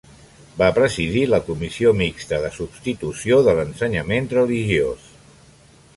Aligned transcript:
Va 0.61 0.69
presidir 0.77 1.21
la 1.33 1.39
Comissió 1.49 1.91
Mixta 1.99 2.41
de 2.45 2.51
substitució 2.57 3.41
de 3.49 3.55
l'ensenyament 3.61 4.31
religiós. 4.37 5.07